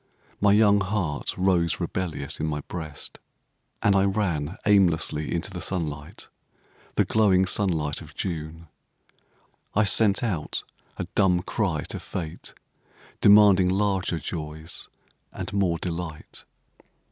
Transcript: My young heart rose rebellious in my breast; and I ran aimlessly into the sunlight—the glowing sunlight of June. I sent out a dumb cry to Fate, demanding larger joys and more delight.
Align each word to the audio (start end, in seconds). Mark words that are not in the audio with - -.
My 0.39 0.51
young 0.51 0.79
heart 0.79 1.35
rose 1.37 1.79
rebellious 1.79 2.39
in 2.39 2.47
my 2.47 2.61
breast; 2.61 3.19
and 3.83 3.95
I 3.95 4.03
ran 4.05 4.57
aimlessly 4.65 5.31
into 5.31 5.51
the 5.51 5.61
sunlight—the 5.61 7.05
glowing 7.05 7.45
sunlight 7.45 8.01
of 8.01 8.15
June. 8.15 8.67
I 9.75 9.83
sent 9.83 10.23
out 10.23 10.63
a 10.97 11.03
dumb 11.13 11.43
cry 11.43 11.81
to 11.89 11.99
Fate, 11.99 12.55
demanding 13.21 13.69
larger 13.69 14.17
joys 14.17 14.89
and 15.31 15.53
more 15.53 15.77
delight. 15.77 16.45